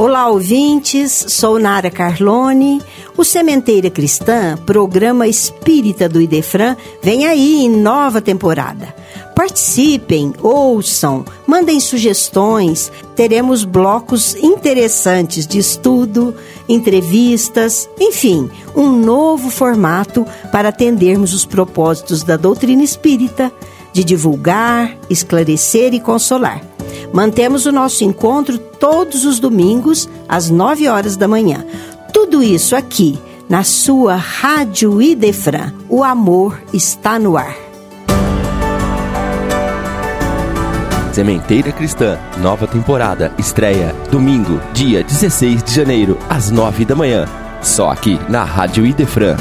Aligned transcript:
Olá, 0.00 0.28
ouvintes. 0.28 1.26
Sou 1.28 1.58
Nara 1.58 1.90
Carlone. 1.90 2.80
O 3.18 3.22
Sementeira 3.22 3.90
Cristã, 3.90 4.56
programa 4.64 5.28
espírita 5.28 6.08
do 6.08 6.22
Idefran, 6.22 6.74
vem 7.02 7.26
aí 7.26 7.66
em 7.66 7.68
nova 7.68 8.22
temporada. 8.22 8.94
Participem, 9.36 10.32
ouçam, 10.40 11.22
mandem 11.46 11.78
sugestões. 11.78 12.90
Teremos 13.14 13.62
blocos 13.62 14.34
interessantes 14.36 15.46
de 15.46 15.58
estudo, 15.58 16.34
entrevistas, 16.66 17.86
enfim, 18.00 18.50
um 18.74 18.90
novo 18.90 19.50
formato 19.50 20.26
para 20.50 20.70
atendermos 20.70 21.34
os 21.34 21.44
propósitos 21.44 22.22
da 22.22 22.38
doutrina 22.38 22.82
espírita 22.82 23.52
de 23.92 24.02
divulgar, 24.02 24.96
esclarecer 25.10 25.92
e 25.92 26.00
consolar. 26.00 26.69
Mantemos 27.12 27.66
o 27.66 27.72
nosso 27.72 28.04
encontro 28.04 28.58
todos 28.58 29.24
os 29.24 29.40
domingos 29.40 30.08
às 30.28 30.48
9 30.48 30.88
horas 30.88 31.16
da 31.16 31.26
manhã. 31.26 31.64
Tudo 32.12 32.42
isso 32.42 32.76
aqui 32.76 33.18
na 33.48 33.64
sua 33.64 34.14
Rádio 34.14 35.02
Idefran. 35.02 35.72
O 35.88 36.04
amor 36.04 36.60
está 36.72 37.18
no 37.18 37.36
ar. 37.36 37.56
Sementeira 41.12 41.72
Cristã, 41.72 42.16
nova 42.40 42.68
temporada, 42.68 43.32
estreia 43.36 43.92
domingo, 44.12 44.60
dia 44.72 45.02
16 45.02 45.62
de 45.64 45.74
janeiro, 45.74 46.16
às 46.28 46.50
9 46.50 46.84
da 46.84 46.94
manhã. 46.94 47.26
Só 47.60 47.90
aqui 47.90 48.18
na 48.28 48.44
Rádio 48.44 48.86
Idefran. 48.86 49.36